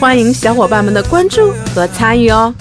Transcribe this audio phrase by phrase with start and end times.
[0.00, 2.54] 欢迎小伙伴们的关注和参与哦。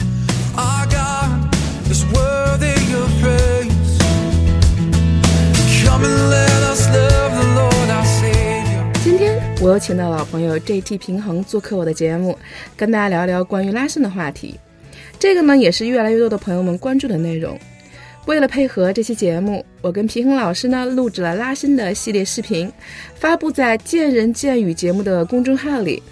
[9.02, 12.38] 今天我又请到老朋友 JT 平衡做客我的节目，
[12.76, 14.60] 跟大家聊聊关于拉伸的话题。
[15.18, 17.58] 这个呢也是越来越多的朋友们关注的内容。
[18.26, 22.70] 为了配合这期节目，我跟平衡老师呢录制了拉伸的系列视频，
[23.16, 26.04] 发布在“见人见语”节目的公众号里。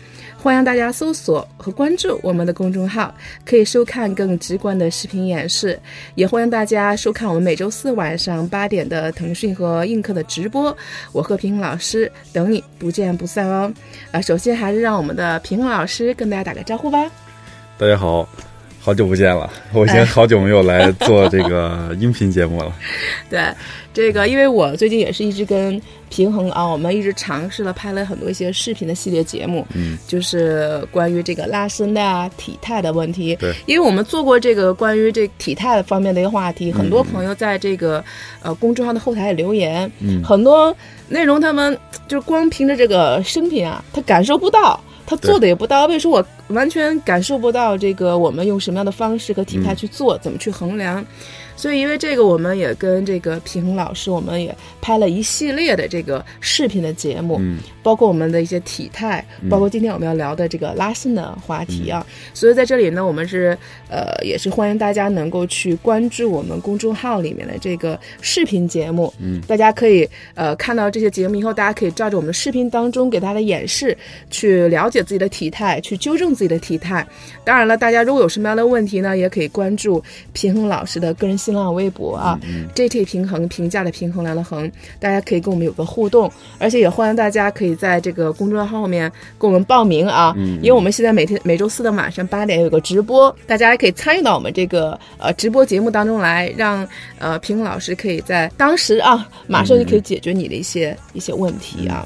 [0.48, 5.78] 欢迎大家搜索和关注我们的公众号，可以收看更直观的视频演示。
[6.16, 10.74] 也欢迎大家收看我们每周四晚上八点的腾讯和映客的直播。
[11.12, 13.70] 我和平衡老师等你，不见不散哦。
[14.12, 17.12] 啊，首先还是让我们的平衡老师跟大家打个招呼吧。
[17.78, 18.26] 大家好，
[18.88, 22.74] 好久不见了，我已经哎好久没有来做这个 音频节目了。
[23.30, 23.42] 对，
[23.94, 33.36] 这个因为我最近也是一直跟平衡啊，我们一直尝试了拍了很多一些视频的系列节目，嗯，就是关于这个拉伸的啊、体态的问题。
[33.36, 38.02] 对，因为我们做过这个关于这体态方面的一个话题，很多朋友在这个
[38.42, 40.74] 呃公众号的后台留言，嗯很多
[41.10, 41.78] 内容他们
[42.08, 44.82] 就是光凭着这个声频啊，他感受不到。
[45.08, 51.04] 他做的也不到位，说我完全感受不到这个我们用什么样的方式和体态去做，怎么去衡量。
[51.58, 62.06] 所以因为这个，我们也跟这个平衡老师，我们也拍了一系列的这个视频的节目，嗯包括我们的一些体态，包括今天我们要聊的这个拉伸的话题啊。
[62.34, 63.58] 所以在这里呢，我们是
[63.90, 73.98] 呃也是欢迎大家能够去关注我们公众号里面的这个视频节目，嗯，大家可以呃看到这些节目以后，大家可以照着我们的视频当中给大家的演示，
[74.30, 77.08] 去了解自己的体态，去纠正自己的体态。
[77.46, 80.04] 当然了，大家如果有什么样的问题呢，也可以关注
[80.34, 82.38] 平衡老师的个人新浪微博啊、
[82.76, 84.70] j t 平衡评价的平衡来了衡，
[85.00, 89.10] 大家可以跟我们有个互动，而且也欢迎大家可以在这个公众号后面
[89.40, 96.86] 给我们报名啊，因为我们现在每天每周四的晚上八点有个直播，大家也可以参与到我们这个呃直播节目当中来，让
[97.18, 102.06] 呃平衡老师可以在当时啊马上就可以解决你的一些、一些问题啊。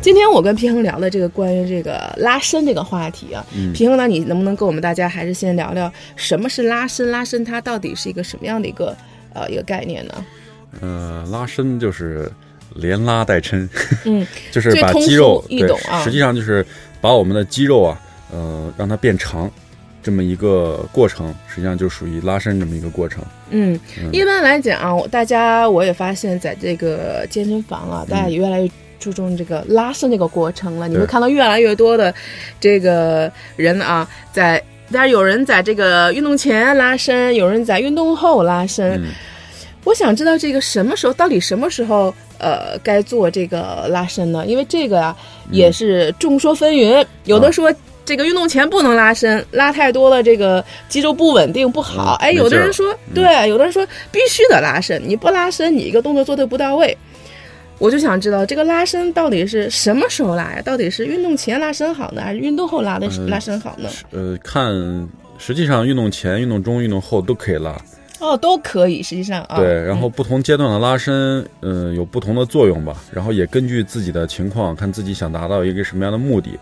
[0.00, 3.44] 今天我跟平衡聊的这个关于这个拉伸这个话题啊，
[3.74, 7.08] 平衡呢，你能不能跟我们大家还是先聊聊什么是拉伸？
[7.08, 8.77] 拉伸它到底是一个什么样的一个
[9.34, 10.14] 呃一个概念呢？
[10.80, 12.30] 呃，拉伸就是
[12.74, 13.68] 连拉带抻，
[14.04, 15.66] 嗯， 就是把肌肉对
[16.04, 16.64] 实际上就是
[17.00, 18.00] 把我们的肌肉啊，
[18.30, 19.50] 呃，让它变长，
[20.02, 23.24] 这么一个过程，实际上就属于拉伸这么一个过程。
[23.50, 23.80] 嗯，
[24.12, 30.86] 一般来讲啊，我大家我也发现，在这个健身房啊，大家也越来越注重这个拉伸这个过程了。
[30.86, 32.14] 你会看到越来越多的
[32.60, 34.62] 这个人啊，在
[34.92, 38.92] 当然有人在这个运动前拉伸，有人在运动后拉伸。
[39.02, 39.06] 嗯
[39.84, 44.44] 我想知道这个什么时候，到底什么时候呃该做这个拉伸呢？
[44.46, 45.16] 因为这个啊
[45.50, 47.72] 嗯也是众说纷纭，有的说。
[48.04, 52.16] 这个运动前不能拉伸，拉太多了，这个肌肉不稳定不好。
[52.20, 56.96] 哎，有的人说，对，有的人说必须得拉伸，你不拉伸，你一个动作做的不到位。
[57.78, 60.62] 我就想知道这个拉伸到底是什么时候拉呀？
[60.62, 63.88] 到底是运动前拉伸好呢，还是运动后拉的、嗯拉伸好呢？
[64.10, 64.72] 呃，看
[65.38, 67.80] 实际上运动前、运动中、运动后都可以拉。
[68.20, 69.58] 哦，都可以，实际上啊。
[69.58, 72.96] 对，然后不同阶段的拉伸，嗯、有不同的作用吧。
[73.12, 76.58] 然后也根据自己的情况，看自己想达到一个什么样的目的，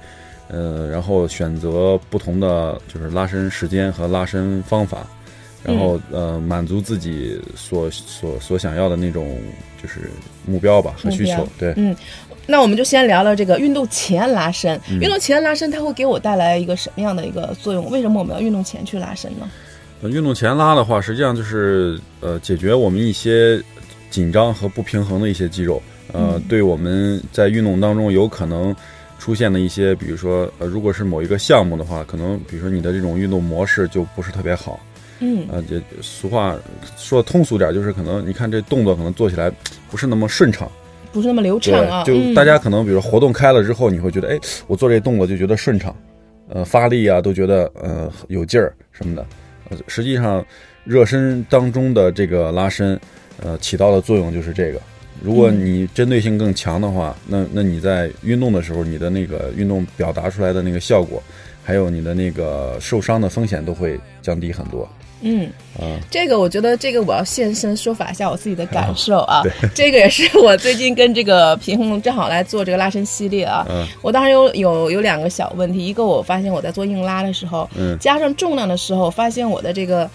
[0.49, 5.07] 呃，然后选择不同的就是拉伸时间和拉伸方法，
[5.65, 9.39] 然后、呃满足自己所所所想要的那种
[9.87, 10.11] 就是
[10.45, 11.49] 目标吧和需求。
[11.57, 11.95] 对，嗯，
[12.47, 14.79] 那我们就先聊聊这个运动前拉伸。
[14.91, 17.89] 嗯运动前拉伸它会给我带来一个什么样的一个作用？
[17.89, 19.49] 为什么我们要运动前去拉伸呢？
[20.03, 23.63] 呃运动前拉的话，实际上就是呃解决我们一些
[24.11, 25.81] 紧张和不平衡的一些肌肉，
[26.13, 28.75] 呃，嗯对我们在运动当中有可能
[29.19, 34.79] 出现的一些，比如说呃，如果是某一个项目的话，可能比如说你的这种运动模式就不是特别好，
[35.21, 36.57] 嗯呃，也俗话
[36.97, 39.51] 说通俗点，就是可能你看这动作可能做起来
[39.91, 40.71] 不是那么顺畅，
[41.13, 45.95] 不是那么流畅啊。，就嗯大家可能比如活动开了之后，你会觉得，哎，我做这动作就觉得顺畅，
[46.49, 49.27] 呃，发力啊都觉得呃有劲儿什么的。
[49.71, 50.45] 呃，实际上
[50.85, 52.99] 热身当中的这个拉伸，
[53.43, 54.81] 呃，起到的作用就是这个。
[55.23, 61.23] 如果嗯你针对性更强的话，那那你在运动的时候，你的那个运动表达出来的那个效果
[61.65, 64.87] 还有你的那个受伤的风险都会降低很多。
[65.27, 69.43] 嗯，啊，这个我觉得这个我要现身说法一下我自己的感受啊。
[69.45, 73.67] 对这个也是我最近跟这个平衡正好来做这个拉伸系列啊。
[73.69, 80.09] 嗯我当时有有有两个小问题，一个我发现我在做硬拉的时候，嗯加上重量的时候，发现我的这个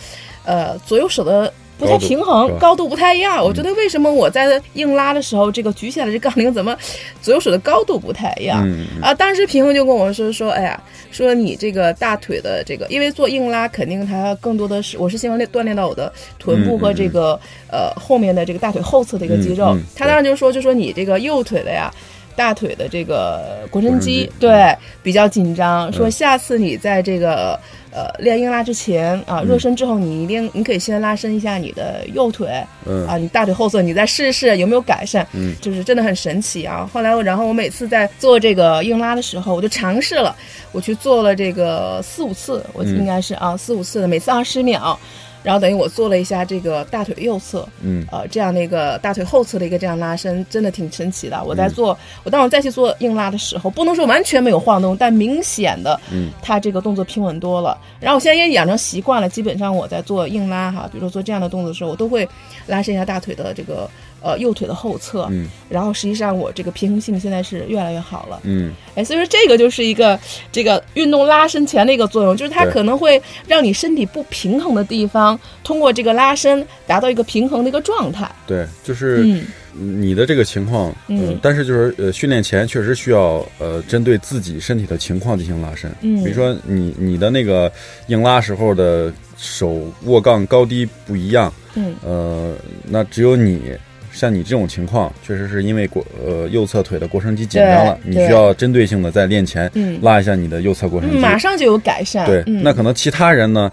[0.46, 1.54] 呃左右手的。
[1.82, 3.44] 不太平衡高度不太一样。
[3.44, 6.78] 我觉得为什么我在硬拉的时候，这个举起来的这杠铃怎么
[7.22, 8.64] 左右手的高度不太一样？
[9.02, 10.80] 啊，当时平衡就跟我说说，哎呀，
[11.12, 17.40] 说你这个大腿的这个，因为做硬拉肯定它更多的是，我是希望练锻炼到我的臀部和这个、
[17.72, 19.76] 呃后面的这个大腿后侧的一个肌肉。
[19.96, 21.92] 他当时就说，就说你这个右腿的呀。
[22.36, 26.12] 大腿的这个腘绳肌对比较紧张，说嗯。
[26.12, 27.60] 下次你在这个
[27.92, 33.08] 呃练硬拉之前啊，热身之后，你一定你可以先拉伸一下你的右腿，嗯。
[33.08, 36.90] 啊，你大腿后侧，你再试试有没有改善，嗯，就是真的很神奇啊。
[36.94, 40.36] 后来我，然后我每次在做这个硬拉的时候，我就尝试了，
[40.72, 42.98] 我去做了这个四五次，我嗯。
[42.98, 44.98] 应该是啊四五次的，每次二十秒，
[45.44, 51.44] 然后等于我做了一下这个大腿右侧，嗯呃，这样的一个大腿后侧的一个这样拉伸，真的挺神奇的。
[51.44, 57.78] 我嗯在做，我当我再去做硬拉的时候，不能说完全没有晃动，但明显的，嗯，它这个动作平稳多了。
[58.00, 62.28] 然后我现在也养成习惯了，基本上我在做硬拉哈，比如说做这样的动作的时候，我都会
[62.68, 63.90] 拉伸一下大腿的这个
[64.22, 68.40] 呃右腿的后侧，嗯然后实际上我这个平衡性现在是越来越好了。
[68.44, 70.20] 嗯哎，所以说这个就是一个
[70.52, 78.30] 这个运动拉伸前的一个作用，就是它可能会让你身体不平衡的地方，通过这个拉伸达到一个平衡的一个状态。
[78.46, 85.90] 对，就是嗯你的这个情况，嗯呃但是就是呃，训练前确实需要呃，针对自己身体的情况进行拉伸。
[86.02, 87.72] 嗯比如说你你的那个
[88.08, 92.54] 硬拉时候的手握杠高低不一样，嗯呃，
[92.84, 93.72] 那只有你
[94.12, 101.18] 像你这种情况，确实是因为过呃右侧腿的腘绳肌紧张了，你需要针对性的在练前嗯拉一下你的右侧腘绳嗯，肌。
[101.18, 102.26] 马上就有改善。
[102.26, 103.72] 对，嗯、那可能其他人呢，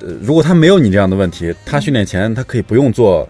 [0.00, 3.28] 呃，如果他没有你这样的问题，他训练前他可以不用做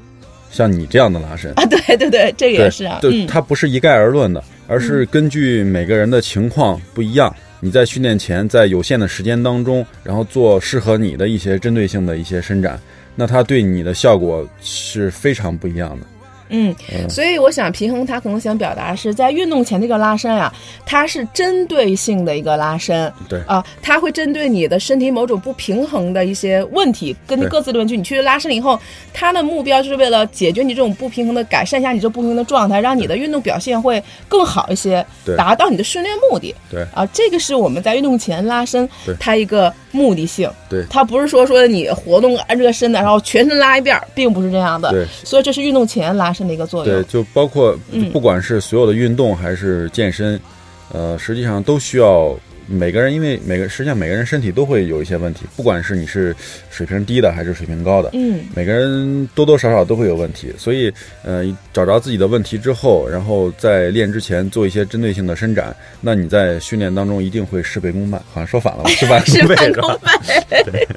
[0.50, 1.50] 像你这样的拉伸。
[1.56, 2.98] 啊，对对对，这个，也是啊。
[3.00, 12.78] 对，嗯它不是一概而论的，而是根据每个人的情况不一样，你在训练前，在有限的时间当中，然后做适合你的一些针对性的一些伸展，
[13.16, 16.06] 那它对你的效果是非常不一样的。
[16.50, 16.74] 嗯，
[17.08, 20.52] 所以我想平衡他可能想表达是在运动前这个拉伸啊，
[20.84, 23.10] 它是针对性的一个拉伸。
[23.28, 28.78] 对啊，它会针对你的身体某种不平衡的一些问题，根据各自的问题，你去拉伸了以后，
[29.12, 36.54] 它的目标就是为了解决你这种不平衡的，改善一下你这不平衡的状态，让你的运动表现会更好一些，对达到你的训练目的。
[36.70, 40.50] 对啊，这个是我们在运动前拉伸对它一个目的性。
[40.68, 44.90] 对它不是说说你活动啊热身的，然后全身拉一遍，并不是这样的。
[44.90, 46.94] 对所以这是运动前拉伸的一个作用。
[46.94, 50.40] 对，就包括嗯不管是所有的运动还是健身，
[50.92, 52.34] 呃，实际上都需要
[52.70, 56.34] 每个人，因为每个实际上每个人身体都会有一些问题，不管是你是
[56.70, 60.92] 水平低的还是水平高的，嗯每个人多多少少都会有问题，所以
[61.24, 68.20] 呃，找着自己的问题之后，然后在练之前做一些针对性的伸展，那你在训练当中一定会事倍功半。
[68.32, 68.90] 好像说反了吧？
[68.90, 70.00] 事半功倍半是吧功？
[70.72, 70.88] 倍。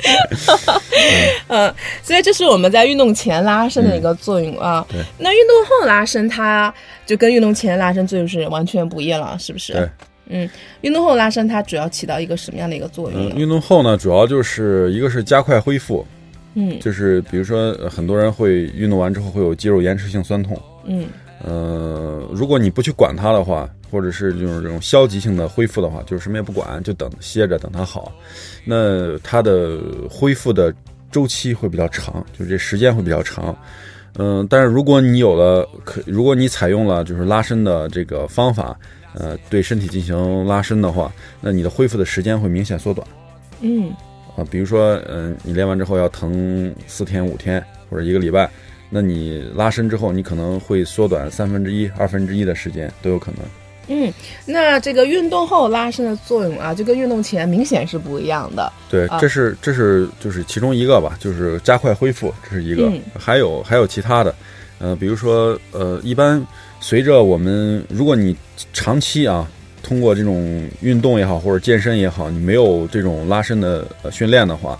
[1.47, 1.73] 嗯，
[2.03, 4.85] 所以这是我们在运动前拉伸的一个作用啊。
[4.89, 6.73] 对那运动后拉伸，它
[7.05, 9.73] 就跟运动前拉伸作用是完全不一样了，是不是？
[9.73, 9.89] 对。
[10.27, 10.49] 嗯，
[10.81, 16.05] 运动后拉伸它主要起到一个什么样的一个作用嗯，运动后呢，主要就是一个是加快恢复，
[16.53, 16.79] 嗯。
[16.79, 21.05] 就是比如说呃很多人会运动完之后会有肌肉延迟性酸痛，嗯。
[21.43, 28.09] 呃，如果你不去管它的话，或者是就是这种消极性的恢复的话，就是什么也不管，就等歇着等它好，
[28.63, 29.77] 那它的
[30.09, 30.73] 恢复的
[31.11, 33.53] 周期会比较长，就这时间会比较长。
[34.19, 38.77] 嗯、但是如果你有了可，如果你采用了就是拉伸的这个方法，
[39.13, 43.07] 呃，对身体进行拉伸的话，那你的恢复的时间会明显缩短
[43.61, 43.91] 嗯
[44.35, 44.45] 啊。
[44.49, 48.49] 比如说，嗯、你练完之后要疼四天五天或者一个礼拜，
[48.89, 53.39] 那你拉伸之后，你可能会缩短三分之一、二分之一的时间都有可能。
[53.89, 54.13] 嗯，
[54.45, 58.71] 那这个运动后拉伸的作用啊，就跟运动前明显是不一样的。
[58.89, 62.87] 对啊，这是这是就是其中一个吧，就是加快恢复，这是一个。
[62.87, 64.33] 嗯还有还有其他的，
[64.79, 66.41] 呃，比如说呃，一般
[66.83, 68.35] 随着我们，如果你
[68.73, 69.49] 长期啊，
[69.81, 74.77] 通过这种运动也好，或者健身也好，你没有这种拉伸的、训练的话，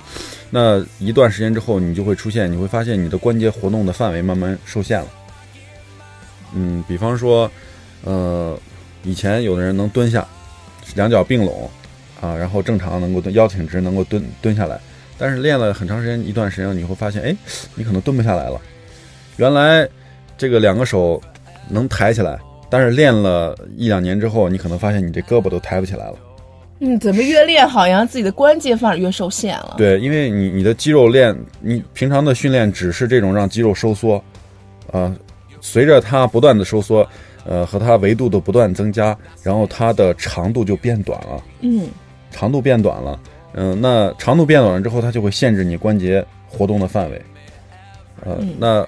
[0.49, 5.07] 那一段时间之后，你就会出现，你会发现你的关节活动的范围慢慢受限了。
[6.53, 7.49] 嗯，比方说，
[8.03, 8.59] 呃，
[9.03, 10.27] 以前有的人能蹲下，
[10.95, 11.71] 两脚并拢，
[12.19, 14.77] 啊，然后正常能够，腰挺直，能够蹲蹲下来。
[15.17, 17.33] 但是练了很长时间，一段时间，你会发现，哎，
[17.75, 18.59] 你可能蹲不下来了。
[19.37, 19.87] 原来
[20.37, 21.21] 这个两个手
[21.69, 22.37] 能抬起来，
[22.69, 26.15] 但是练了一两年之后，你可能发现你这胳膊都抬不起来了。
[26.79, 29.75] 嗯，怎么越练好像自己的关节反而越受限了？
[29.77, 34.21] 对，因为你你的肌肉练，你平常的训练只是这种让肌肉收缩，
[34.91, 35.15] 啊、
[35.61, 37.07] 随着它不断的收缩，
[37.45, 41.87] 呃，和它维度的不断增加，然后它的长度就变短了，嗯。
[42.31, 43.19] 长度变短了，
[43.53, 47.21] 嗯、那长度变短了之后，它就会限制你关节活动的范围，
[48.25, 48.55] 呃，嗯。
[48.59, 48.85] 那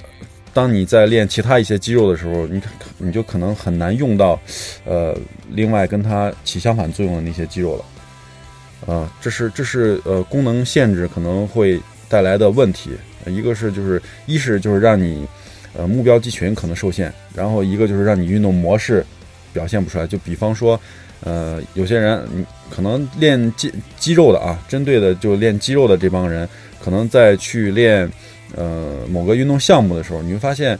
[0.55, 2.61] 当你在练其他一些肌肉的时候，你
[2.97, 4.39] 你就可能很难用到，
[4.85, 5.13] 呃，
[5.49, 8.93] 另外跟它起相反作用的那些肌肉了。
[8.93, 12.91] 啊，这是这是呃功能限制可能会带来的问题，
[13.25, 15.27] 一个是就是一是就是让你
[15.73, 19.05] 呃目标肌群可能受限，然后一个就是让你运动模式
[19.51, 20.07] 表现不出来。
[20.07, 20.79] 就比方说，
[21.19, 22.25] 呃，有些人
[22.69, 23.69] 可能练肌
[23.99, 26.47] 肌肉的啊，针对的就练肌肉的这帮人，
[26.81, 28.09] 可能在去练
[28.55, 30.77] 呃某个运动项目的时候，你会发现，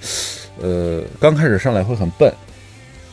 [0.61, 2.31] 呃，刚开始上来会很笨，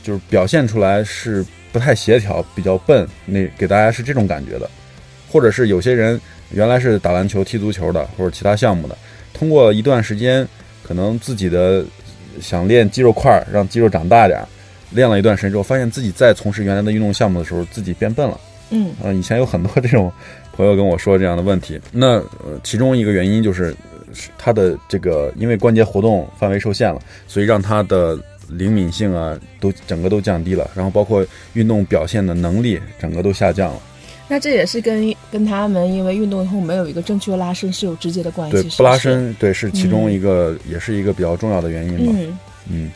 [0.03, 4.71] 就是表现出来是不太协调，比较笨，那给大家是这种感觉的。
[5.31, 8.97] 或者是有些人原来是打篮球、踢足球的，或者其他项目的，
[9.33, 10.47] 通过一段时间，
[10.83, 11.83] 可能自己的
[12.41, 14.47] 想练肌肉块儿，让肌肉长大点儿，
[14.91, 18.39] 练了一段时间之后，发现自己在从事原来的运动项目的时候，自己变笨了。
[18.69, 20.13] 嗯啊、以前有很多这种
[20.55, 21.81] 朋友跟我说这样的问题。
[21.91, 23.75] 那呃，其中一个原因就是
[24.13, 33.81] 呃是他的这个因为关节活动范围受限了，所以让他的灵敏性啊都整个都降低了，然后包括运动表现的能力整个都下降了。
[34.29, 38.63] 那这也是跟跟他们因为运动以后没有一个正确拉伸是有直接的关系。
[38.63, 38.97] 对，不拉。
[38.97, 42.13] 伸对是其中一个，也是一个比较重要的原因吧。
[42.17, 42.39] 嗯，
[42.71, 42.91] 嗯，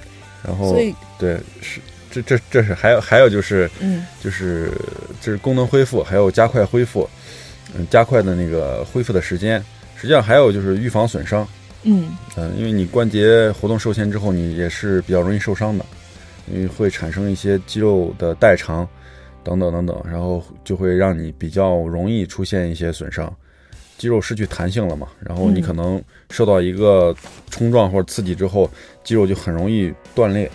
[0.47, 0.75] 然后
[1.19, 1.81] 对是
[2.11, 4.73] 这这这是还有还有就是嗯就是
[5.21, 7.09] 这是功能恢复，还有加快恢复，
[7.75, 9.63] 嗯，加快的那个恢复的时间。
[10.07, 11.45] 实际上还有就是预防损伤，
[11.83, 15.85] 嗯嗯、因为你关节活动受限之后，你也是比较容易受伤的，
[16.49, 18.89] 因为会产生一些肌肉的代偿
[19.43, 23.37] 等等等等，然后就会让你比较容易出现一些损伤。
[23.99, 27.13] 肌肉失去弹性了嘛，然后你嗯可能受到一个
[27.51, 28.71] 冲撞或者刺激之后，
[29.03, 30.49] 肌肉就很容易断裂。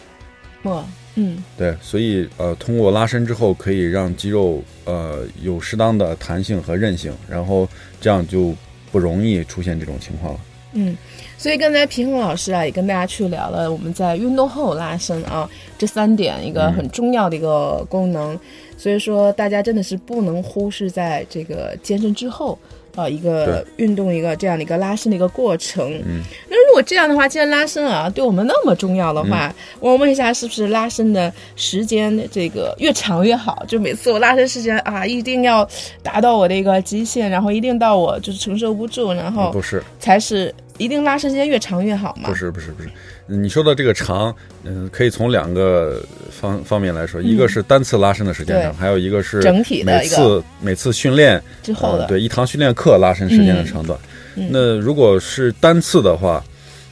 [0.64, 0.82] 哇
[1.16, 7.68] 嗯对，所以呃，通过拉伸之后，可以让肌肉呃有适当的弹性和韧性，然后
[8.00, 8.56] 这样就
[8.92, 10.40] 不容易出现这种情况了。
[10.74, 10.96] 嗯，
[11.38, 18.40] 所以刚才平衡老师啊也跟大家去聊了我们在运动后拉伸啊这三点一个很重要的一个功能，
[18.78, 22.58] 所以说大家真的是不能忽视在这个健身之后。
[22.96, 25.94] 啊，一个运动一个这样的一个拉伸的一个过程。
[26.06, 33.64] 嗯，那如果这样的话，既然拉伸啊对我们那么重要的话，我问一下，是不是拉伸的时间这个越长越好？
[33.68, 35.68] 就每次我拉伸时间啊，一定要
[36.04, 42.30] 达到我的一个极限，然后一定到我就是承受不住，然后不是，才是一定拉伸时间越长越好嘛？
[42.30, 42.90] 不是，不是，不是。
[43.38, 44.34] 你说的这个长，
[44.64, 53.98] 嗯、可以从两个方方面来说，一个是单次拉伸的时间长，对还有一个是整体的每次每次训练之后的呃，对一堂训练课拉伸时间的长短。
[54.36, 56.44] 嗯那如果是单次的话，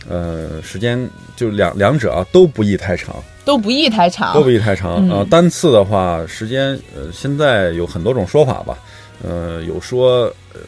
[0.08, 3.16] 呃，时间就两两者啊都不宜太长。
[3.46, 8.78] 都不宜太长，都不宜太长呃单次的话，时间呃，现在有很多种说法吧。
[9.24, 10.60] 呃，有说呃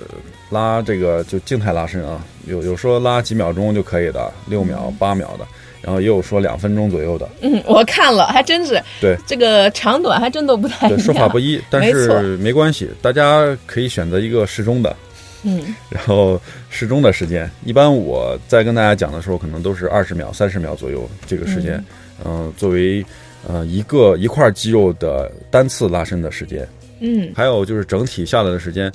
[0.49, 5.45] 拉这个就静态拉伸啊，有有说拉几秒钟就可以的，六秒、八秒的，
[5.81, 7.27] 然后也有说两分钟左右的。
[7.41, 14.95] 嗯，我看了，还真是对这个长短还真都不太一对，说法不一，但是没关系，大家可以选择一个适中的，
[15.43, 17.49] 嗯然后适中的时间。
[17.65, 21.83] 一般我在跟大家讲的时候，可能都是二十秒、三十秒左右这个时间，
[22.23, 23.03] 嗯、作为
[23.47, 26.67] 呃一个一块肌肉的单次拉伸的时间。
[27.03, 28.91] 嗯还有就是整体下来的时间，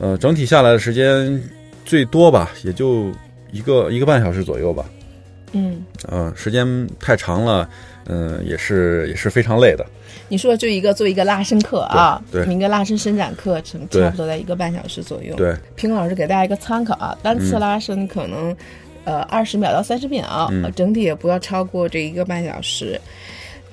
[0.00, 1.40] 呃，整体下来的时间
[1.84, 3.12] 最多吧，也就
[3.52, 4.84] 一个一个半小时左右吧。
[5.56, 6.66] 嗯，呃、时间
[7.00, 7.68] 太长了，
[8.06, 9.84] 嗯、也是也是非常累的。
[10.28, 18.56] 你说就一个做一个拉伸课啊，一个拉伸伸展课程，差不多在一个半小时左右。，对，平老师给大家一个参考啊，单次嗯拉伸可能、
[19.04, 23.00] 呃二十秒到三十秒，整体也不要超过这一个半小时。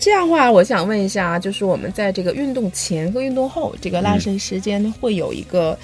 [0.04, 5.78] 这样的话，我想问一下啊，就是我们在这个运动前和运动后这个拉伸时间会有一个、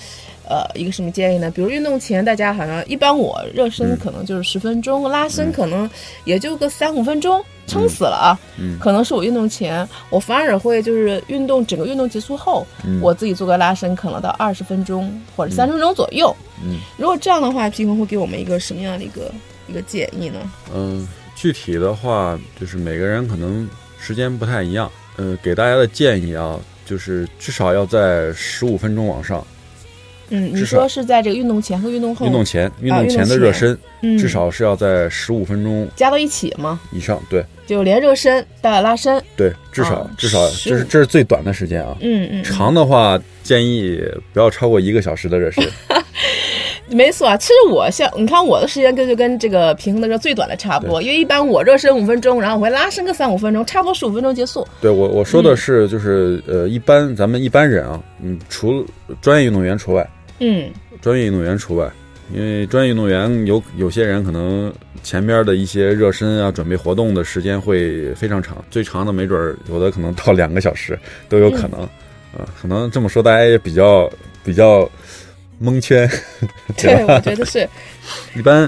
[0.43, 1.49] 呃一个什么建议呢？
[1.49, 5.89] 比如运动前，大家好像一般我热身嗯可能就是十分钟，拉伸可能
[6.25, 8.35] 也就个三五分钟，撑死了啊。
[8.59, 16.35] 嗯可能是我运动前，我反而会就是运动整个运动结束后，嗯我自己做个拉伸，可能到二十分钟或者三十分钟左右。
[16.61, 19.31] 嗯如果这样的话，平衡会给我们一个什么样的一个
[19.69, 20.39] 一个建议呢？
[20.75, 21.07] 嗯、
[21.37, 23.65] 具体的话就是每个人可能
[23.99, 29.45] 时间不太一样，呃，给大家的建议啊，就是至少要在十五分钟往上。
[30.31, 36.79] 嗯，你说是在这个运动前和运动后，运动前，运啊动前的热身，嗯至少是要在十五分钟加到一起吗？
[36.91, 37.19] 以上。
[37.31, 39.19] 对，就连热身带拉伸。
[39.35, 41.97] 对，至少、啊至少这是这是最短的时间啊。
[42.01, 43.99] 嗯嗯，长的话建议
[44.31, 45.63] 不要超过一个小时的热身。
[46.91, 47.37] 没错啊。
[47.37, 54.67] 其实我像你看我的时间跟就跟这个平衡的热最短的差不多，因为一般我热身五分钟，然后我会拉伸个三五分钟，差不多十五分钟结束。
[54.81, 58.85] 对我我说的是就是、呃，一般咱们一般人啊，嗯，除了
[59.21, 60.69] 专业运动员除外，嗯
[61.01, 61.89] 专业运动员除外，
[62.33, 64.71] 因为专业运动员有有些人可能
[65.03, 70.97] 前边的一些热身啊、准备活动的时间会非常长，最长的没准儿有的可能到两个小时
[71.29, 71.81] 都有可能，
[72.33, 74.09] 啊、可能这么说大家也比较
[74.43, 74.89] 比较
[75.59, 76.09] 蒙圈。
[76.77, 77.67] 对，我觉得是。
[78.35, 78.67] 一般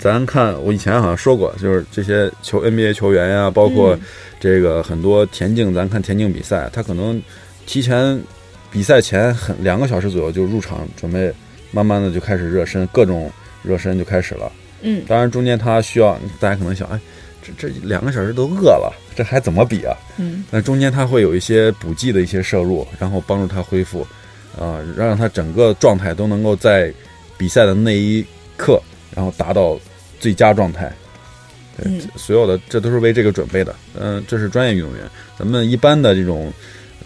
[0.00, 4.00] 咱看，我以前好像说过，就是这些球 NBA 球员呀、包括嗯
[4.40, 7.22] 这个很多田径，咱看田径比赛，他可能
[7.66, 8.20] 提前
[8.70, 11.32] 比赛前很两个小时左右就入场，准备
[11.70, 13.30] 慢慢的就开始热身，各种
[13.62, 14.50] 热身就开始了。
[14.80, 16.98] 嗯当然中间他需要，大家可能想，哎，
[17.40, 19.94] 这这两个小时都饿了，这还怎么比啊？
[20.18, 24.04] 嗯那中间他会有一些补剂的一些摄入，然后帮助他恢复，
[24.58, 26.92] 啊、让他整个状态都能够在
[27.36, 28.24] 比赛的那一
[28.56, 28.80] 刻，
[29.14, 29.78] 然后达到
[30.20, 30.92] 最佳状态。
[31.76, 33.74] 对，嗯所有的这都是为这个准备的。
[33.98, 35.04] 嗯、这是专业运动员，
[35.38, 36.52] 咱们一般的这种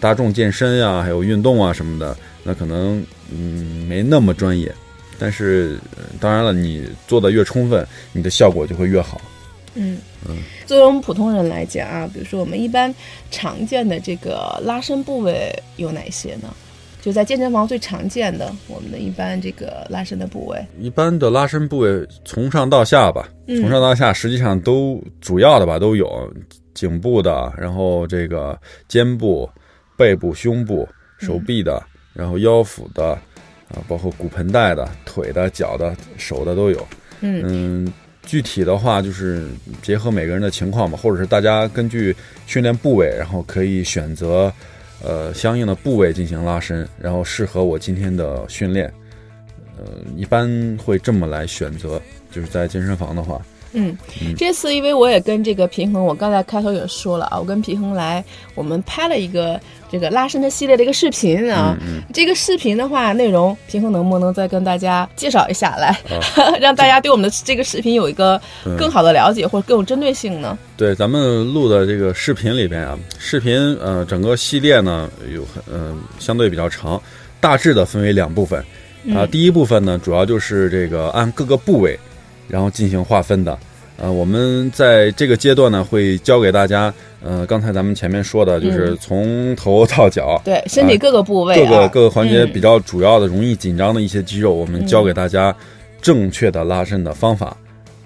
[0.00, 4.74] 大众健身呀、还有运动啊什么的，那可能嗯没那么专业。
[5.18, 9.20] 但是、呃当然了，你做的越充分，你的效果就会越好。
[9.74, 9.98] 嗯
[10.66, 12.92] 作为我们普通人来讲啊，比如说我们一般
[13.30, 16.52] 常见的这个拉伸部位有哪些呢？
[17.06, 20.66] 就在健身房最常见的，我们的一般这个拉伸的部位。
[20.76, 26.28] 一般的拉伸部位从上到下吧，嗯从上到下实际上都主要的吧都有，
[26.74, 28.58] 颈部的，然后这个
[28.88, 29.48] 肩部、
[29.96, 30.84] 背部、胸部、
[31.16, 31.80] 手臂的，
[32.12, 33.10] 然后腰腹的，
[33.68, 36.88] 啊，包括骨盆带的、腿的、脚的、手的都有。
[37.20, 37.92] 嗯嗯，
[38.24, 39.46] 具体的话就是
[39.80, 42.12] 结合每个人的情况吧，或者是大家根据
[42.48, 44.52] 训练部位，然后可以选择
[45.02, 48.92] 呃相应的部位进行拉伸，然后适合我今天的训练。
[49.78, 49.84] 呃，
[50.16, 50.48] 一般
[50.82, 53.40] 会这么来选择，就是在健身房的话，
[53.76, 53.96] 嗯。
[54.20, 59.60] 嗯，这次因为我也跟这个平衡，我刚才开头也说了啊，我跟平衡来，我们拍了一个
[59.90, 61.76] 这个拉伸的系列的一个视频啊。
[61.80, 66.56] 嗯这个视频的话，内容平衡能不能再跟大家介绍一下来，啊。
[66.58, 70.58] 让大家对我们的这个视频有一个嗯更好的了解，或者更有针对性呢？
[70.76, 77.00] 对，咱们录的这个视频里边啊，视频呃整个系列呢有很呃相对比较长，
[77.38, 78.58] 大致的分为两部分。
[78.60, 79.30] 啊、嗯。
[79.30, 81.98] 第一部分呢主要就是这个按各个部位，
[82.48, 83.58] 然后进行划分的。
[83.98, 86.92] 呃，我们在这个阶段呢会教给大家，
[87.24, 95.54] 呃，刚才咱们前面说的就是嗯从头到脚，对，身体各个部位、各啊个各个环节嗯比较主要的、容易紧张的一些肌肉，我们教给大家
[96.02, 97.56] 正确的拉伸的方法。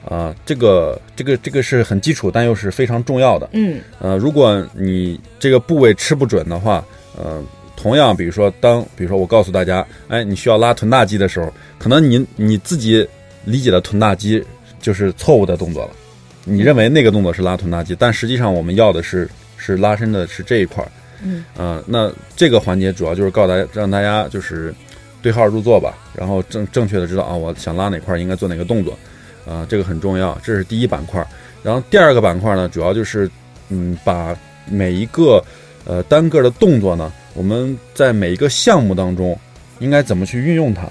[0.08, 3.50] 啊、这个这个这个是很基础，但又是非常重要的。
[3.52, 6.82] 嗯呃，如果你这个部位吃不准的话，
[7.18, 7.42] 呃，
[7.76, 13.06] 同样，比如说当比如说我告诉大家，哎，你需要拉臀大肌的时候，可能你你自己
[13.44, 14.44] 理解的臀大肌
[14.80, 15.90] 就是错误的动作了，
[16.44, 20.90] 你认为那个动作是拉臀大肌，但实际上我们要的是是拉伸的是这一块儿。
[21.22, 24.74] 嗯，啊、那这个环节主要就是告诉大家，让大家就是
[25.20, 28.98] 对号入座吧，然后正正确的知道啊，我想拉哪块儿应该做哪个动作，
[29.46, 31.26] 啊、这个很重要，这是第一板块儿。
[31.62, 33.30] 然后第二个板块呢，主要就是
[33.68, 34.34] 嗯，把
[34.66, 35.44] 每一个
[35.84, 39.38] 呃单个的动作呢，我们在每一个项目当中
[39.78, 40.88] 应该怎么去运用它。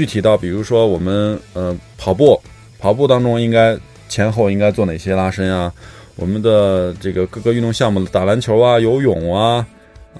[0.00, 2.40] 具体到比如说我们呃跑步，
[2.78, 3.76] 跑步当中应该
[4.08, 5.70] 前后应该做哪些拉伸啊？
[6.16, 9.66] 我们的这个各个运动项目，打篮球啊、游泳啊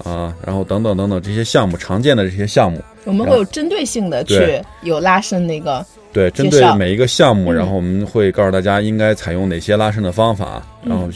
[0.05, 7.57] 啊，然后等等等等这些项目常见的这些项目，我们会有针对性的去有拉伸那个，对，针对每一个项目，嗯。
[7.57, 10.91] 然后我们会告诉大家应该采用哪些拉伸的方法，嗯。
[10.91, 11.09] 然后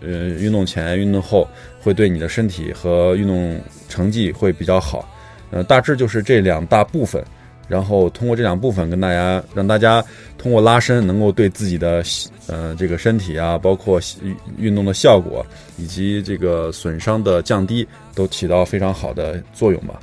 [0.00, 0.08] 呃
[0.40, 1.46] 运动前、运动后
[1.80, 5.08] 会对你的身体和运动成绩会比较好。
[5.52, 7.24] 呃，大致就是这两大部分，
[7.68, 10.02] 然后通过这两部分跟大家让大家
[10.36, 12.02] 通过拉伸能够对自己的
[12.46, 14.00] 呃这个身体啊，包括
[14.56, 20.00] 运动的效果以及这个损伤的降低都起到非常好的作用吧。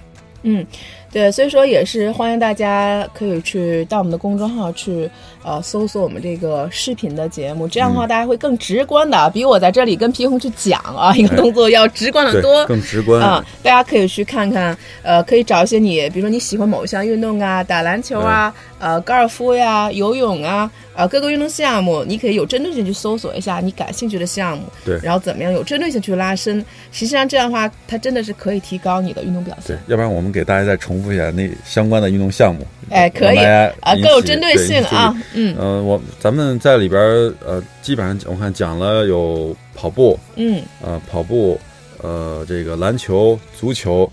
[0.47, 0.63] 嗯，
[1.11, 5.09] 对，所以说也是欢迎大家可以去到我们的公众号去
[5.45, 12.65] 呃搜索我们这个视频的节目，这样的嗯话大家会更直观的，比我在这里跟皮红去讲啊一个动作要直观的对多，。
[12.65, 13.21] 更直观。
[13.21, 26.57] 啊、大家可以去看看，呃，可以找一些你，比如说你喜欢某一项运动啊，打篮球啊，呃，高尔夫呀、游泳啊，呃，各个运动项目，你可以有针对性去搜索一下你感兴趣的项目，对然后怎么样有针对性去拉伸。
[26.91, 32.65] 实际上这样的话，它真的是可以提高你的运动表现对。，要不然我们给大家再重复一下那相关的运动项目。
[32.89, 35.55] 哎，可以啊，更有针对对性啊嗯。
[35.57, 40.61] 呃，我咱们在里边儿呃，基本上我看讲了有跑步，嗯。
[40.81, 41.59] 呃，跑步，
[42.01, 44.11] 呃，这个篮球、足球，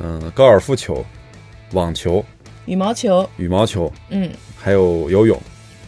[0.00, 1.04] 嗯、高尔夫球、
[1.72, 2.24] 网球、
[2.66, 5.40] 羽毛球，羽毛球，嗯，还有游泳。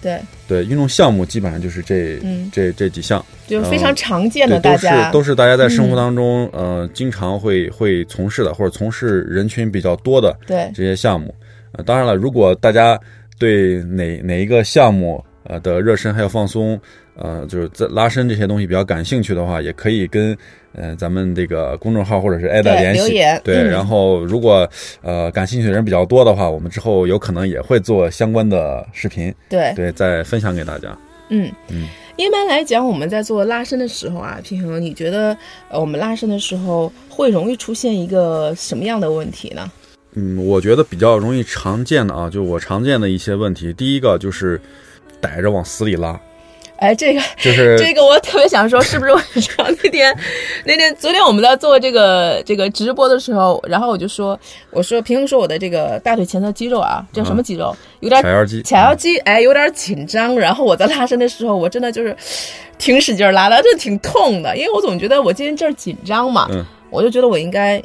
[0.03, 2.49] 对，对，运动项目基本上就是这、嗯。
[2.51, 11.35] 这这几项，就是非常常见对，的，大都是都是大家在生活嗯当中、呃经常会会从事的，或者从事人群比较多的对，这些项目。
[11.73, 12.99] 呃，当然了，如果大家
[13.41, 16.79] 对哪哪一个项目呃的热身还有放松，
[17.17, 20.37] 呃，就是在拉伸这些东西比较感兴趣的话，也可以跟
[20.73, 23.01] 呃咱们这个公众号或者是艾达对联系。
[23.01, 24.69] 留言对，嗯然后如果
[25.03, 30.97] 呃感兴趣的人比较多的话，我们之后有可能也会做相关的视频，对，对，再分享给大家。
[31.31, 31.89] 嗯嗯。
[32.17, 35.35] 一般来讲，我们在做拉伸的时候啊，平衡，你觉得
[35.71, 39.73] 呃，我们拉伸的时候会容易出现一个什么样的问题呢？
[40.15, 44.61] 嗯，我觉得比较容易常见的啊，就我常见的一些问题，第一个就是
[45.21, 46.19] 逮着往死里拉，
[46.79, 50.13] 哎，这个就是 这个我特别想说，是不是我知道那天
[50.67, 54.39] 那天昨天我们在做这个这个直播的时候，然后我就说，
[54.71, 60.37] 我说平衡说我的这个大腿前侧肌肉啊，叫什么肌肉，有点髂腰肌，髂腰肌，哎，有点紧张。
[60.37, 62.17] 然后我在拉伸的时候，我真的就是
[62.79, 66.67] 挺使劲儿拉的，真的挺痛的，因为我总觉得我今天这儿紧张嘛，嗯。
[66.93, 67.81] 我就觉得我应该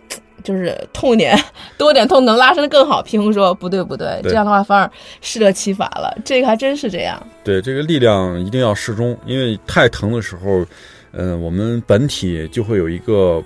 [0.46, 1.38] 就是痛一点，
[1.78, 3.02] 多点痛能拉伸的更好。
[3.02, 7.22] 平衡说不对不对，对这样的话反而适得其反了，这个还真是这样。
[7.44, 10.66] 对这个力量一定要适中，因为太疼的时候，
[11.12, 13.44] 嗯、我们本体就会有一个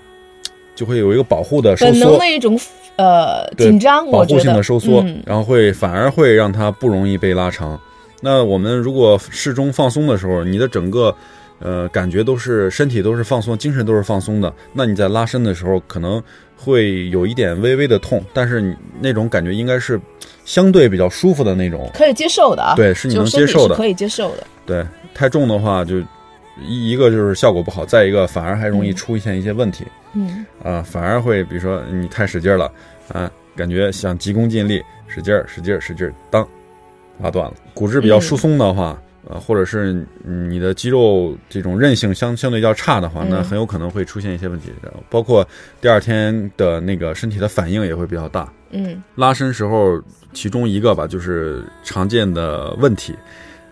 [0.75, 2.59] 就会有一个保护的收本能缩，的一种
[2.97, 7.79] 呃紧张，保护性的收缩，嗯然后会反而会让它不容易被拉长。
[8.21, 11.15] 那我们如果适中放松的时候，你的整个
[11.59, 16.21] 呃感觉都是身体都是放松，精神都是放松的，那你在拉伸的时候可能
[16.61, 19.99] 会有一点微微的痛，但是你那种感觉应该是
[20.43, 21.89] 相对比较舒服的那种。
[21.93, 24.45] 可以接受的啊，对是你能接受的可以接受的。
[24.65, 25.99] 对，太重的话就
[26.61, 32.69] 一一个就是效果不好，再一个反而还容易嗯出现一些问题嗯啊、反而会比如说你太使劲儿了
[33.13, 36.45] 啊，感觉想急功近利，使劲儿使劲儿使劲儿，当
[37.19, 37.53] 拉断了。
[37.73, 39.01] 骨质比较疏松的话。
[39.27, 44.71] 呃，或者是嗯你的肌肉这种韧性相相对较差的话，那嗯很有可能会出现一些问题，
[45.09, 45.47] 包括
[45.81, 48.51] 第二天的那个身体的反应也会比较大。
[48.71, 50.01] 嗯拉伸时候，
[50.31, 53.15] 其中一个吧，就是常见的问题。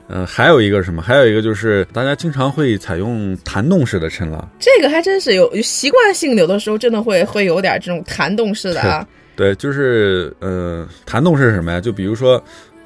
[0.09, 1.01] 呃，还有一个是什么？
[1.01, 4.41] 还有一个就是大家经常会采用弹动式的抻拉。
[4.57, 9.05] 这个还真是有有习惯性，有的时候真的会会有点这种弹动式的啊。
[9.35, 11.81] 对，就是呃，弹动式是什么呀？
[11.81, 12.41] 就比如说，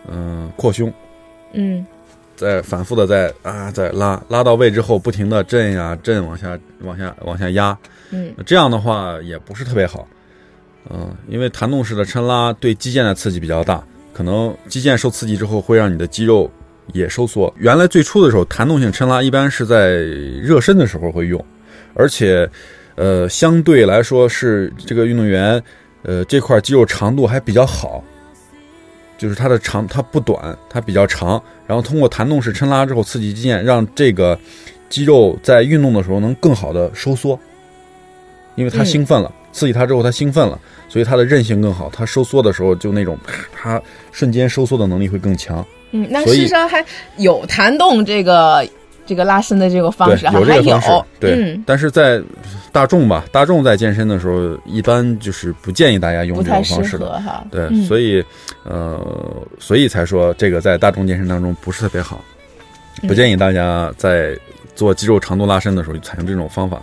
[0.10, 0.91] 嗯、扩胸，
[1.54, 1.86] 嗯
[2.42, 7.78] 在反复的在啊在拉，拉到位之后不停的震呀震，往下往下往下压。
[8.10, 10.08] 嗯这样的话也不是特别好，
[10.90, 16.50] 嗯、因为弹动式的抻拉对肌腱的刺激比较大，可能肌腱受刺激之后会让你的肌肉
[16.94, 17.54] 也收缩。
[17.58, 19.98] 原来最初的时候，弹动性抻拉一般是在
[20.42, 21.46] 热身的时候会用，
[21.94, 22.50] 而且，
[22.96, 25.62] 呃，相对来说是这个运动员，
[26.02, 28.04] 呃，这块肌肉长度还比较好，
[29.22, 34.36] 就是它的长它不短，它比较长，然后通过弹动式抻拉之后刺激肌腱，让这个
[34.90, 37.40] 肌肉在运动的时候能更好的收缩。
[38.56, 43.82] 因为它嗯兴奋了，刺激它之后它兴奋了，所以它的韧性更好，它收缩的时候就那种啪，它
[44.12, 45.64] 瞬间收缩的能力会更强。
[45.92, 46.84] 嗯，那所以事实上还
[47.18, 48.68] 有弹动这个
[49.12, 50.88] 这个拉伸的这个方式，，还有这个方式，
[51.19, 51.34] 对。
[51.34, 52.21] 嗯，但是在
[52.71, 57.19] 大众吧，大众在健身的时候，一般就是不建议大家用这种方式的。
[57.19, 57.43] 哈。
[57.52, 58.24] 对，嗯所以，
[58.63, 59.06] 呃，
[59.60, 62.24] 所以才说这个在大众健身当中不是特别好，
[63.02, 64.34] 嗯不建议大家在
[64.76, 66.82] 做肌肉长度拉伸的时候采用这种方法。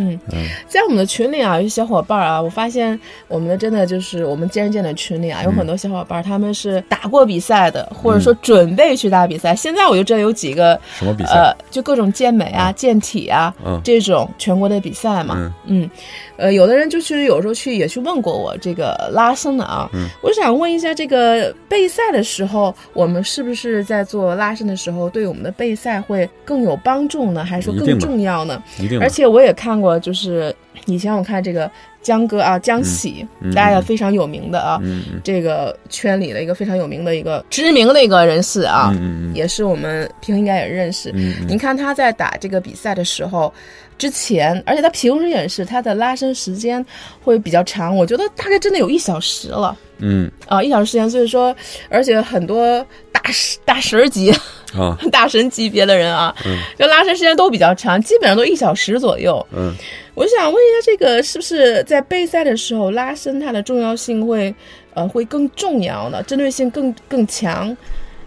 [0.00, 0.18] 嗯。
[0.32, 9.54] 嗯，在我们的群里啊，有些小伙伴啊，我发现我们的真的就是我们健身健的群里啊，有很多小伙伴他们是打过比赛的，或者说准备去打比赛。
[9.54, 11.34] 现在我就知道有几个什么比赛？
[11.34, 13.80] 呃，就各种健美啊、健体啊嗯。
[13.84, 15.34] 这种全国的比赛嘛。
[15.38, 15.82] 嗯。
[15.82, 15.90] 嗯，
[16.40, 27.44] 呃，有的人就是有时候去也去问过我这个拉伸的啊，嗯我想问一下，这个备赛的时候，我们是不是在做拉伸的时候，对我们的备赛会更有帮助呢？
[27.44, 28.62] 还是说更重要呢？
[28.78, 30.54] 一定的而且我也看过，就是
[30.86, 31.70] 以前我看这个
[32.02, 34.80] 江哥啊，江喜，嗯大家也非常有名的啊，
[35.22, 38.94] 这个圈里的一个非常有名的一个知名的一个人士啊，
[39.34, 41.12] 也是我们平应该也认识。
[41.46, 43.52] 您看他在打这个比赛的时候，
[43.98, 46.84] 之前，而且他平时也是他的拉伸时间
[47.22, 51.10] 会比较长，我觉得大概真的有一小时了嗯，啊，一小时时间。
[51.10, 51.54] 所以说，
[51.90, 54.32] 而且很多大师大神级
[54.74, 59.44] 啊， 大神级别的人啊，嗯就拉伸时间都比较长，基本上都一小时左右。
[59.52, 59.72] 嗯，
[60.14, 64.54] 我想问一下，这个是不是在备赛的时候拉伸它的重要性会
[64.94, 66.22] 呃会更重要呢？
[66.22, 67.76] 针对性更更强？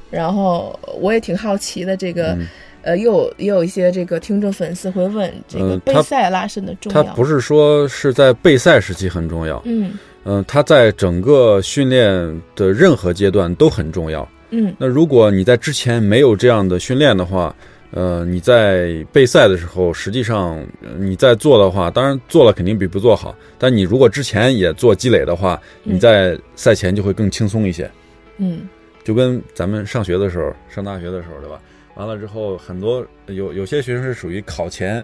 [0.10, 2.48] 然后我也挺好奇的，这个、嗯
[2.84, 7.02] 呃，又有也有一些这个听众粉丝会问这个备赛拉伸的重要。
[7.02, 9.94] 它不是说是在备赛时期很重要，嗯
[10.26, 12.14] 嗯，它在整个训练
[12.56, 14.28] 的任何阶段都很重要。
[14.56, 17.56] 嗯那如果你在之前没有这样的训练的话，
[17.92, 23.36] 呃，你在备赛的时候，实际上呃你在做的话，当然做了肯定比不做好。
[23.58, 27.90] 但你如果之前也做积累的话，嗯你在赛前就会更轻松一些。
[28.38, 28.68] 嗯
[29.04, 31.60] 就跟咱们上学的时候、上大学的时候，对吧？
[31.96, 35.04] 完了之后，很多有有些学生是属于考前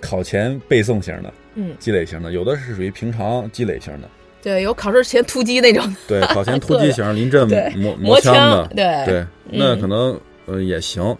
[0.00, 4.08] 考前背诵型的、嗯，积累型的，有的是属于平常积累型的。
[4.42, 5.96] 对，有考试前突击那种。
[6.06, 9.80] 对，考前突击型、临阵磨磨枪的，对对，那嗯。
[9.80, 11.16] 可能呃也行。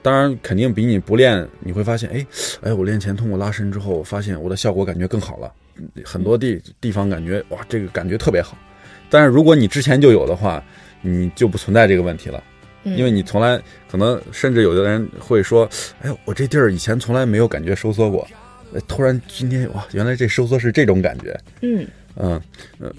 [0.00, 2.24] 当然，肯定比你不练，你会发现，哎，
[2.62, 8.56] 哎，我练前通过拉伸之后，发现我的效果感觉更好了，嗯很多地地方感觉哇，这个感觉特别好。
[9.10, 10.62] 但是如果你之前就有的话，
[11.02, 12.42] 你就不存在这个问题了，
[12.84, 12.96] 嗯。
[12.96, 15.68] 因为你从来可能甚至有的人会说，
[16.00, 18.26] 哎，我这地儿以前从来没有感觉收缩过，
[18.72, 21.86] 呃突然今天哇，原来这收缩是这种感觉，嗯
[22.20, 22.40] 嗯，
[22.80, 22.92] 呃，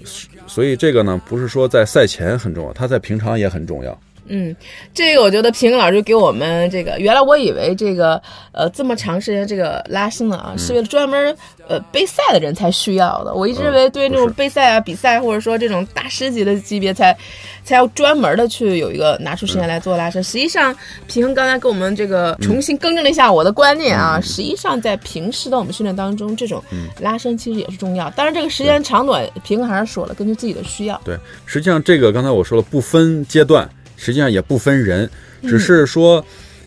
[0.46, 4.00] 所以这个呢，不是说在赛前很重要，它在平常也很重要。
[4.32, 4.54] 嗯，
[4.94, 8.20] 这个我觉得平老师给我们这个，原来我以为这个
[8.52, 11.36] 呃这么长时间这个拉伸呢嗯啊，是为了专门
[11.68, 13.34] 呃备赛的人才需要的。
[13.34, 17.16] 我一直嗯认为对那种备赛啊、比赛或者说这种大师级的级别才
[17.64, 20.22] 才要专门的去有一个拿出时间来做拉伸。
[20.22, 20.74] 实际上，
[21.08, 26.62] 平衡刚才给我们这个重新更正了一下我的观念啊，实际上在平时的我们训练当中，这种
[27.00, 28.08] 拉伸其实也是重要。
[28.10, 31.00] 当然，这个时间长短，平衡还是说了，根据自己的需要。
[31.04, 33.68] 对，实际上这个刚才我说了，不分阶段，
[34.00, 35.08] 实际上也不分人，
[35.42, 36.24] 只是说，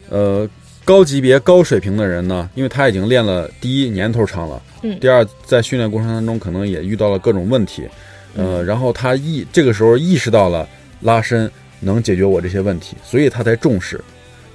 [0.10, 0.48] 呃，
[0.86, 4.96] 高级别、高水平的人呢，因为他已经练了第一年头长了，嗯。
[5.00, 7.90] 第二在训练过程当中可能也遇到了各种问题，
[8.36, 10.70] 呃，然后他意这个时候意识到了
[11.02, 14.00] 拉伸能解决我这些问题，所以他才重视。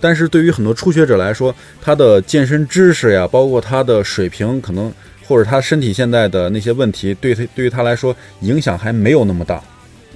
[0.00, 4.92] 但是对于很多初学者来说，他的健身知识呀，包括他的水平，可能
[5.26, 9.60] 或者他身体现在的那些问题，对他对于他来说影响还没有那么大，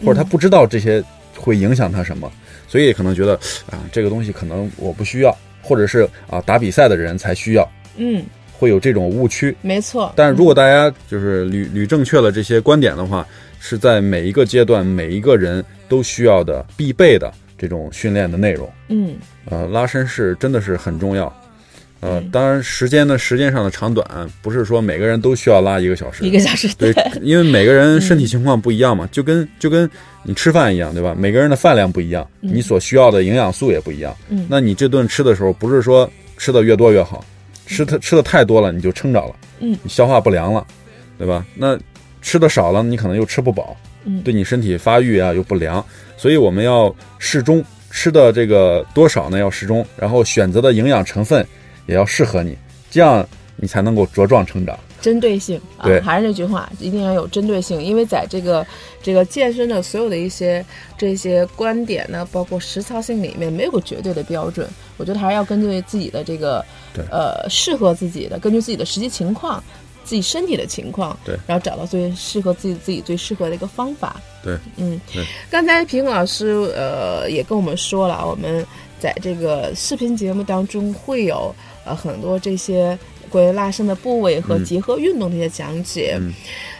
[0.04, 1.02] 或者他不知道这些
[1.36, 2.30] 会影响他什么，
[2.72, 3.34] 所以可能觉得
[3.70, 9.54] 啊这个东西可能我不需要，或者是啊打比赛的人才需要，嗯，会有这种误区。
[9.60, 10.10] 没错。
[10.16, 13.26] 但是如果大家就是捋捋正确了这些观点的话，
[13.60, 18.66] 是在每一个阶段每一个人都需要的必备的这种训练的内容。
[18.88, 21.30] 嗯呃，拉伸是真的是很重要。
[22.02, 24.04] 呃嗯，当然时间的时间上的长短，
[24.42, 26.30] 不是说每个人都需要拉一个小时一。
[26.30, 29.88] 个小时， 对，因为每个人身体情况不一样嘛，就跟就跟
[30.24, 31.14] 你吃饭一样，对吧？
[31.16, 34.14] 每个人的饭量不一样，你所需要的营养素也不一样。
[34.30, 37.24] 嗯那你这顿吃的时候，不是说吃的越多越好，
[37.66, 40.66] 吃的吃的太多了你就撑着了，嗯，你消化不良了，
[41.18, 41.46] 对吧？
[41.54, 41.78] 那
[42.20, 45.84] 吃的少了，你可能又吃不饱，嗯对你身体发育啊又不良，
[46.16, 51.46] 所以我们要适中，吃的这个多少呢要适中，然后选择的营养成分
[51.86, 52.56] 也要适合你，
[52.90, 54.78] 这样你才能够茁壮成长。
[55.00, 58.64] 针对性啊对，还是那句话，一定要有针对性，因为在这个
[59.02, 60.64] 这个健身的所有的一些
[60.96, 64.68] 这些观点呢，包括实操性里面，没有个绝对的标准。
[64.98, 66.64] 我觉得还是要根据自己的这个
[66.94, 69.62] 对呃适合自己的，根据自己的实际情况。
[70.04, 74.20] 自己身体的情况，对然后找到最适合自己自己最适合的一个方法。
[74.42, 78.66] 对，嗯对，刚才平衡老师呃也跟我们说了，我们
[78.98, 82.98] 在这个视频节目当中会有呃很多这些
[83.30, 86.16] 关于拉伸的部位和嗯结合运动的一些讲解。
[86.20, 86.32] 嗯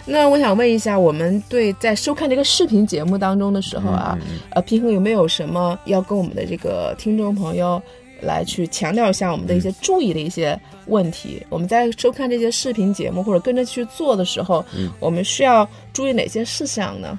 [0.05, 7.81] 那我想问一下，我们对在收看这个视频节目当中的时候啊，嗯嗯呃，平衡有没有什么要跟我们的这个听众朋友
[8.21, 11.41] 来去强调一下我们的一些注意的一些问题？
[11.49, 17.17] 我们在收看这些视频节目或者跟着去做的时候，嗯我们需要注意哪些事项呢？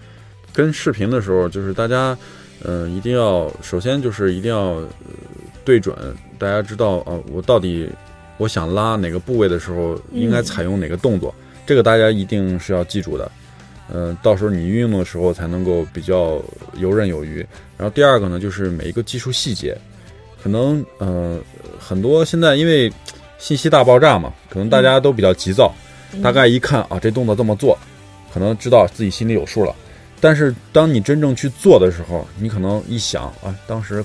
[0.51, 2.17] 跟视频的时候，就是大家，
[2.63, 4.89] 呃，一定要首先就是一定要、呃、
[5.63, 5.95] 对准，
[6.43, 7.89] 大家知道啊、我到底
[8.37, 11.33] 我想拉哪个部位的时候，应该采用哪个动作，
[11.65, 13.31] 这个大家一定是要记住的。
[13.93, 16.41] 嗯、到时候你运用的时候才能够比较
[16.75, 17.37] 游刃有余。
[17.77, 19.77] 然后第二个呢，就是每一个技术细节，
[20.41, 21.39] 可能呃
[21.79, 22.91] 很多现在因为
[23.37, 25.73] 信息大爆炸嘛，可能大家都比较急躁，
[26.21, 27.77] 大概一看啊这动作这么做，
[28.33, 29.73] 可能知道自己心里有数了。
[30.19, 34.03] 但是当你真正去做的时候，你可能一想啊，当时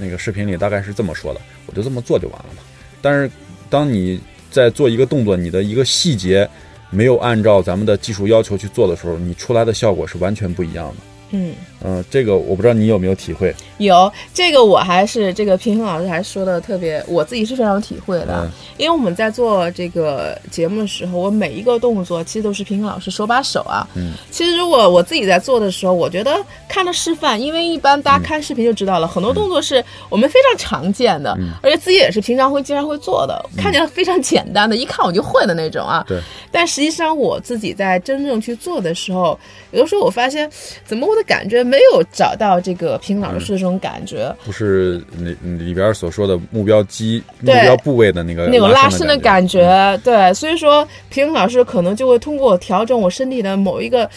[0.00, 2.62] 那个视频里大概是这么说的，我就这么做就完了嘛。
[3.02, 3.30] 但是
[3.68, 6.48] 当你在做一个动作，你的一个细节
[6.90, 10.96] 没有按照咱们的技术要求去做的时候，你出来的效果是完全不一样的。
[11.30, 13.54] 嗯，嗯、这个我不知道你有没有体会。
[13.78, 18.50] 有这个我还是这个平衡老师还说的特别，我自己是非常有体会的，嗯。
[18.76, 23.86] 因为我们在做这个节目的时候，我每一个动作其实都是平衡老师手把手啊。
[23.94, 26.36] 嗯，其实如果我自己在做的时候，我觉得
[26.68, 31.50] 看着示范，因为一般大家看视频就知道了，很多动作是我们非常常见的，嗯。
[31.62, 36.04] 而且自己也是平常会经常会做的，看起来非常简单的，一看我就会的那种啊。
[36.06, 36.18] 对，
[36.50, 39.38] 但实际上我自己在真正去做的时候，
[39.70, 40.50] 有的时候我发现，
[40.84, 44.34] 怎么我的感觉没有找到这个平衡老师的这种感觉。
[44.42, 49.50] 不是里里边所说的目标肌、目标部位的那个那种拉伸伸的感觉。
[49.50, 54.08] 觉，对，所以说平衡老师可能就会通过调整我身体的某一个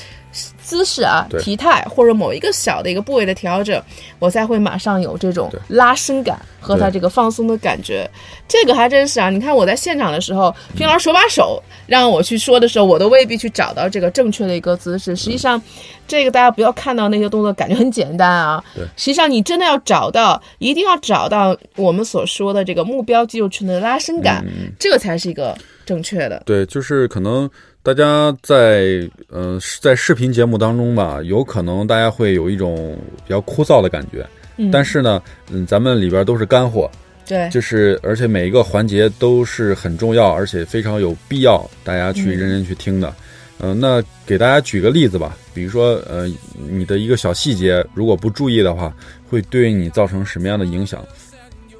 [0.61, 3.81] 姿势啊、体态，或者某一个小的一个部位的调整，
[4.19, 8.09] 我才会马上有这种拉伸感和它这个放松的感觉。
[8.47, 9.29] 这个还真是啊！
[9.29, 15.15] 你看我在现场的时候，平衡老师手把手让我去说的时候，我都未必去找到这个正确的一个姿势。
[15.15, 15.61] 实际上，
[16.07, 26.41] 这个大家不要看到那些动作感觉很简单啊，对实际上你真的要找到，一定要找到我们所说的这个目标肌肉群的拉伸感，嗯这个才是一个正确的。
[26.45, 27.49] 对，就是可能
[27.83, 34.71] 大家在呃在视频节目当中吧，有可能大家会有一种比较枯燥的感觉，嗯。
[34.71, 36.89] 但是呢，嗯，咱们里边都是干货，
[37.27, 43.13] 对，就是而且每一个环节都是很重要，而且非常有必要大家去嗯认真去听的。
[43.59, 46.25] 嗯、那给大家举个例子吧，比如说呃，
[46.57, 48.93] 你的一个小细节如果不注意的话，
[49.29, 51.05] 会对你造成什么样的影响？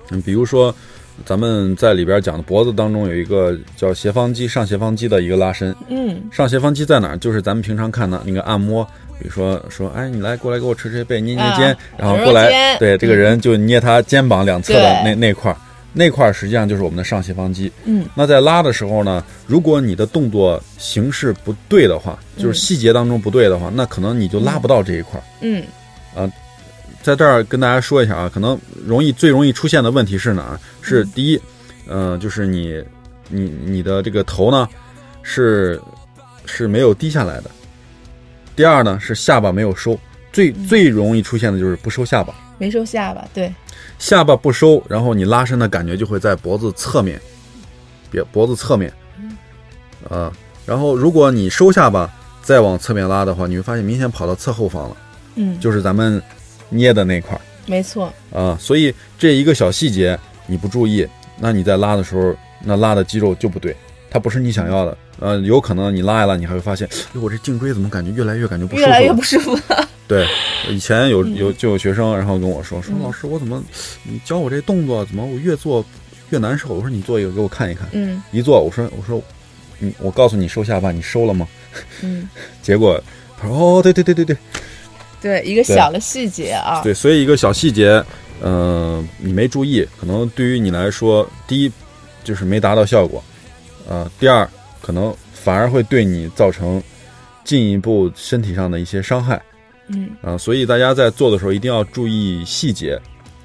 [0.10, 0.74] 嗯，比如说
[1.26, 5.76] 咱们在里边讲的脖子当中有一个叫斜方肌、上斜方肌的一个拉伸。
[5.90, 7.18] 嗯上斜方肌在哪儿？
[7.18, 8.84] 就是咱们平常看的那个按摩，
[9.20, 15.58] 比如说说，哎，你来过来给我捶捶背，捏捏肩，啊然后过来，对这个人就捏他肩膀两侧的对那那块儿，
[15.94, 17.72] 那块儿实际上就是我们的上斜方肌。
[17.86, 25.24] 嗯那在拉的时候呢，如果你的动作形式不对的话，就是细节当中不对的话，那可能你就拉不到这一块儿。
[25.42, 25.64] 嗯
[27.04, 30.60] 在这儿跟大家说一下啊，可能容易最容易出现的问题是哪儿？
[30.82, 31.40] 是第一，
[31.86, 32.82] 呃，就是你
[33.28, 34.68] 你你的这个头呢
[35.22, 35.80] 是
[36.46, 37.52] 是没有低下来的。
[38.56, 40.00] 第二呢是下巴没有收，
[40.32, 43.54] 最最容易出现的就是不收下巴，没收下巴，对，
[44.00, 47.20] 下巴不收，然后你拉伸的感觉就会在脖子侧面，
[48.10, 48.94] 别脖子侧面，
[50.10, 50.32] 啊、
[50.66, 52.10] 然后如果你收下巴
[52.42, 54.98] 再往侧面拉的话，你会发现明显跑到侧后方了，
[55.36, 56.22] 嗯，就是咱们
[56.70, 57.42] 捏的那块儿。
[57.66, 61.08] 没错，啊，所以这一个小细节你不注意，
[61.40, 63.76] 那你在拉的时候，那拉的肌肉就不对，
[64.10, 64.98] 它不是你想要的。
[65.20, 68.88] 呃，有可能你拉一拉，你还会发现，哎，我这颈椎怎么感觉越来越感觉不舒服了？
[68.88, 69.88] 越来越不舒服了。
[70.08, 70.28] 对，
[70.70, 73.64] 以前有有就有学生，然后跟我说说老师，我怎么
[74.04, 75.86] 你教我这动作，怎么我越做
[76.32, 76.74] 越难受？
[76.74, 77.88] 我说你做一个给我看一看。
[77.94, 79.22] 嗯一做，我说我说
[79.80, 81.48] 你我告诉你收下巴，你收了吗？
[82.02, 82.28] 嗯，
[82.62, 83.02] 结果
[83.40, 84.36] 他说哦，对对对对对，
[85.24, 88.04] 对，一个小的细节啊，对，所以一个小细节，
[88.42, 91.72] 呃，你没注意，可能对于你来说，第一
[92.26, 93.24] 就是没达到效果，
[93.88, 94.46] 呃，第二
[94.82, 96.84] 可能反而会对你造成
[97.46, 99.42] 进一步身体上的一些伤害
[99.88, 100.10] 嗯。
[100.22, 103.00] 啊、所以大家在做的时候一定要注意细节，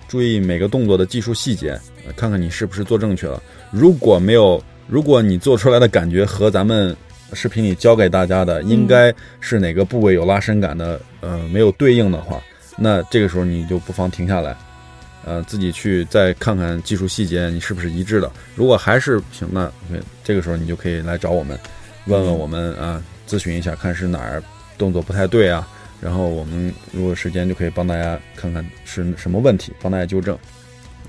[0.08, 3.40] 注意每个动作的技术细节，呃看看你是不是做正确了。
[3.70, 6.96] 如果没有，如果你做出来的感觉和咱们
[7.32, 12.40] 视频里教给大家的应该是哪个部位有拉伸感的，呃，没有对应的话，
[12.76, 14.56] 那这个时候你就不妨停下来，
[15.24, 18.30] 呃，自己去再看看技术细节你是不是一致的。
[18.54, 21.58] 如果还是不行，那 OK，这个时候你就可以来找我们，
[22.06, 24.42] 问问我们啊，咨询一下，看是哪儿
[24.76, 25.66] 动作不太对啊。
[26.00, 30.38] 然后我们如果时间就可以帮大家看看是什么问题，帮大家纠正。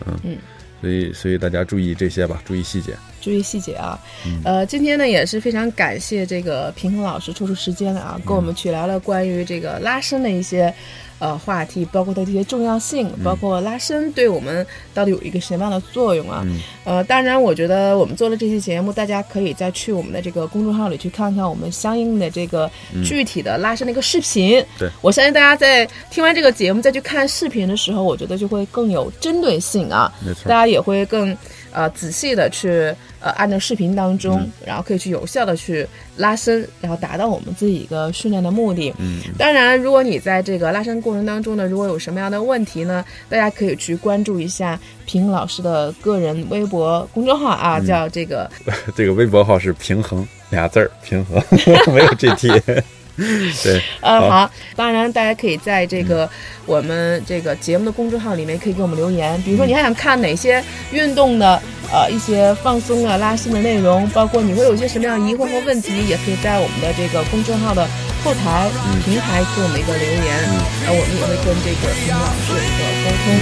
[0.06, 0.38] 嗯嗯，
[0.82, 2.96] 所以所以大家注意这些吧，注意细节。
[3.22, 4.00] 注意细节啊。
[4.26, 10.74] 嗯呃，今天呢也是非常感谢这个平衡老师抽出时间来啊，跟我们去聊聊关于这个拉伸的一些
[11.20, 16.42] 呃话题，包括它这些重要性，包括拉伸对我们到底有一个什么样的作用啊。
[16.46, 22.70] 嗯呃，当然，我觉得我们做了这期节目，大家可以再去我们的这个公众号里去看看我们相应的这个
[23.06, 24.66] 具体的拉伸的一个视频。
[24.80, 30.12] 对我相信大家在听完这个节目再去看视频的时候，我觉得就会更有针对性啊。
[30.26, 31.38] 没错大家也会更
[31.72, 38.94] 呃仔细的去呃按照视频当中，然后可以去有效的去拉伸，然后达到我们自己一个训练的目的。
[38.98, 48.50] 嗯，当然，如果你在这个拉伸过程当中呢，如果有什么样的问题呢，大家可以去关注一下平老师的个人微博公众号啊，叫这个
[48.96, 51.42] 这个微博号是平衡俩字儿，平衡
[51.94, 52.84] 没有 GT。
[53.64, 56.30] 对，呃，好好，当然大家可以在这个
[56.66, 61.62] 我们这个节目的公众号里面可以给我们留言，比如说你还想看哪些运动的
[61.92, 67.86] 呃一些放松啊、拉伸的内容，包括你会有一些什么样的疑惑和问题，也可以在我们的这个公众号的
[68.24, 68.70] 后台
[69.04, 70.50] 平台给我们一个留言，
[70.88, 73.36] 呃，我们也会跟这个评老师有一个沟通。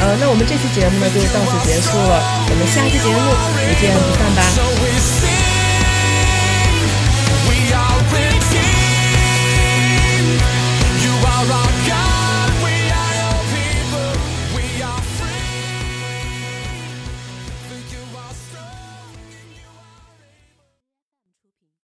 [0.00, 2.20] 呃，那我们这期节目呢就到此结束了，
[2.50, 3.30] 我们下期节目
[3.64, 5.23] 不见不散吧。